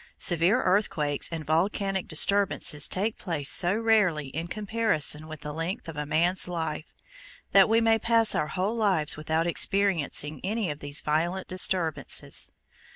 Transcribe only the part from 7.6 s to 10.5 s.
we may pass our whole lives without experiencing